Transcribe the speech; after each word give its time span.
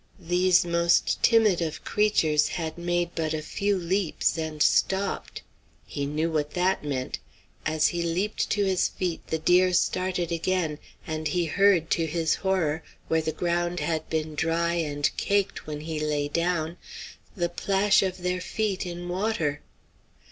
These 0.19 0.65
most 0.65 1.21
timid 1.21 1.61
of 1.61 1.83
creatures 1.83 2.47
had 2.47 2.75
made 2.75 3.11
but 3.13 3.35
a 3.35 3.41
few 3.43 3.77
leaps 3.77 4.35
and 4.35 4.59
stopped. 4.59 5.43
He 5.85 6.07
knew 6.07 6.31
what 6.31 6.55
that 6.55 6.83
meant! 6.83 7.19
As 7.67 7.89
he 7.89 8.01
leaped 8.01 8.49
to 8.49 8.65
his 8.65 8.87
feet 8.87 9.21
the 9.27 9.37
deer 9.37 9.73
started 9.73 10.31
again, 10.31 10.79
and 11.05 11.27
he 11.27 11.45
heard, 11.45 11.91
to 11.91 12.07
his 12.07 12.33
horror, 12.33 12.81
where 13.09 13.21
the 13.21 13.31
ground 13.31 13.79
had 13.79 14.09
been 14.09 14.33
dry 14.33 14.73
and 14.73 15.07
caked 15.17 15.67
when 15.67 15.81
he 15.81 15.99
lay 15.99 16.27
down, 16.27 16.77
the 17.37 17.47
plash 17.49 18.01
of 18.01 18.23
their 18.23 18.41
feet 18.41 18.87
in 18.87 19.07
water. 19.07 19.61